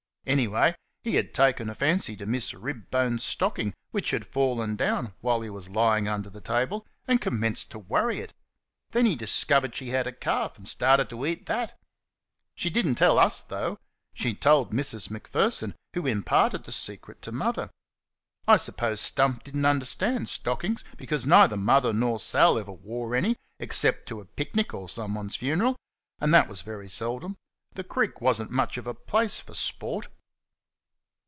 Anyway, 0.27 0.75
he 1.03 1.15
had 1.15 1.33
taken 1.33 1.67
a 1.67 1.73
fancy 1.73 2.15
to 2.15 2.27
Miss 2.27 2.53
Ribbone's 2.53 3.23
stocking, 3.23 3.73
which 3.89 4.11
had 4.11 4.25
fallen 4.25 4.75
down 4.75 5.13
while 5.19 5.41
he 5.41 5.49
was 5.49 5.67
lying 5.67 6.07
under 6.07 6.29
the 6.29 6.39
table, 6.39 6.85
and 7.07 7.19
commenced 7.19 7.71
to 7.71 7.79
worry 7.79 8.19
it. 8.19 8.31
Then 8.91 9.07
he 9.07 9.15
discovered 9.15 9.73
she 9.73 9.89
had 9.89 10.05
a 10.05 10.11
calf, 10.13 10.57
and 10.57 10.67
started 10.67 11.09
to 11.09 11.25
eat 11.25 11.47
THAT. 11.47 11.77
She 12.53 12.69
did 12.69 12.85
n't 12.87 12.99
tell 12.99 13.17
US 13.19 13.41
though 13.41 13.79
she 14.13 14.35
told 14.35 14.71
Mrs. 14.71 15.09
Macpherson, 15.09 15.75
who 15.95 16.05
imparted 16.05 16.65
the 16.65 16.71
secret 16.71 17.23
to 17.23 17.31
mother. 17.31 17.71
I 18.47 18.55
suppose 18.57 19.01
Stump 19.01 19.43
did 19.43 19.57
n't 19.57 19.65
understand 19.65 20.29
stockings, 20.29 20.85
because 20.97 21.25
neither 21.25 21.57
Mother 21.57 21.93
nor 21.93 22.19
Sal 22.19 22.59
ever 22.59 22.71
wore 22.71 23.15
any, 23.15 23.37
except 23.57 24.07
to 24.09 24.21
a 24.21 24.25
picnic 24.25 24.71
or 24.71 24.87
somebody's 24.87 25.35
funeral; 25.35 25.77
and 26.19 26.31
that 26.31 26.47
was 26.47 26.61
very 26.61 26.87
seldom. 26.87 27.37
The 27.73 27.85
Creek 27.85 28.19
was 28.19 28.41
n't 28.41 28.51
much 28.51 28.77
of 28.77 28.85
a 28.85 28.93
place 28.93 29.39
for 29.39 29.53
sport. 29.53 30.07